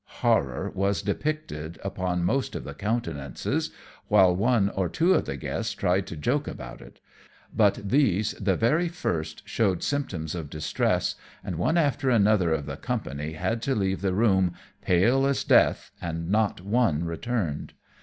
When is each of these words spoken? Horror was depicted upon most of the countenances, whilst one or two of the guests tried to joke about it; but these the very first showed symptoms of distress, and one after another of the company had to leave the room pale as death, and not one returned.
Horror 0.21 0.71
was 0.73 1.03
depicted 1.03 1.77
upon 1.83 2.23
most 2.23 2.55
of 2.55 2.63
the 2.63 2.73
countenances, 2.73 3.69
whilst 4.09 4.39
one 4.39 4.69
or 4.69 4.89
two 4.89 5.13
of 5.13 5.25
the 5.25 5.37
guests 5.37 5.75
tried 5.75 6.07
to 6.07 6.17
joke 6.17 6.47
about 6.47 6.81
it; 6.81 6.99
but 7.55 7.79
these 7.87 8.31
the 8.41 8.55
very 8.55 8.87
first 8.87 9.47
showed 9.47 9.83
symptoms 9.83 10.33
of 10.33 10.49
distress, 10.49 11.13
and 11.43 11.57
one 11.57 11.77
after 11.77 12.09
another 12.09 12.51
of 12.51 12.65
the 12.65 12.77
company 12.77 13.33
had 13.33 13.61
to 13.61 13.75
leave 13.75 14.01
the 14.01 14.15
room 14.15 14.53
pale 14.81 15.23
as 15.27 15.43
death, 15.43 15.91
and 16.01 16.31
not 16.31 16.61
one 16.61 17.03
returned. 17.05 17.73